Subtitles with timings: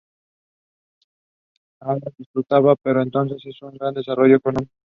[1.79, 4.73] Arad disfrutaba por entonces de un gran desarrollo económico.